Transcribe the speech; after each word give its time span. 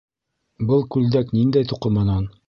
Был 0.71 0.81
күлдәк 0.95 1.29
ниндәй 1.39 1.69
туҡыманан? 1.73 2.27